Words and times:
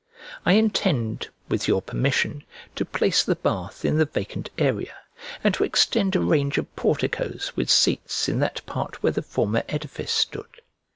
I 0.47 0.53
intend, 0.53 1.29
with 1.47 1.67
your 1.67 1.79
permission, 1.79 2.43
to 2.75 2.85
place 2.85 3.23
the 3.23 3.35
bath 3.35 3.85
in 3.85 3.99
the 3.99 4.05
vacant 4.05 4.49
area, 4.57 4.95
and 5.43 5.53
to 5.53 5.63
extend 5.63 6.15
a 6.15 6.19
range 6.21 6.57
of 6.57 6.75
porticoes 6.75 7.51
with 7.55 7.69
seats 7.69 8.27
in 8.27 8.39
that 8.39 8.65
part 8.65 9.03
where 9.03 9.13
the 9.13 9.21
former 9.21 9.61
edifice 9.69 10.11
stood. 10.11 10.61